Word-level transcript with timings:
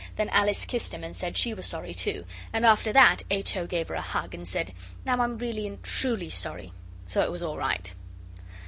Then 0.15 0.29
Alice 0.29 0.65
kissed 0.65 0.95
him 0.95 1.03
and 1.03 1.15
said 1.15 1.37
she 1.37 1.53
was 1.53 1.67
sorry 1.67 1.93
too; 1.93 2.25
and 2.51 2.65
after 2.65 2.91
that 2.91 3.21
H. 3.29 3.55
O. 3.55 3.67
gave 3.67 3.87
her 3.89 3.93
a 3.93 4.01
hug, 4.01 4.33
and 4.33 4.47
said, 4.47 4.73
'Now 5.05 5.21
I'm 5.21 5.37
really 5.37 5.67
and 5.67 5.83
truly 5.83 6.31
sorry,' 6.31 6.73
So 7.05 7.21
it 7.21 7.29
was 7.31 7.43
all 7.43 7.57
right. 7.59 7.93